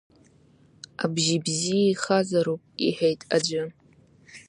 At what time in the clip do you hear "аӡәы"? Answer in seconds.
3.35-3.63